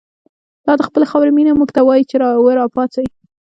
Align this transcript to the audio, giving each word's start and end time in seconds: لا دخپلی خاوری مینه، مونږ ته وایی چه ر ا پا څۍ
لا 0.67 0.73
دخپلی 0.81 1.09
خاوری 1.11 1.31
مینه، 1.37 1.51
مونږ 1.53 1.69
ته 1.75 1.81
وایی 1.87 2.07
چه 2.09 2.15
ر 2.19 2.21
ا 2.65 2.67
پا 2.73 2.83
څۍ 2.93 3.05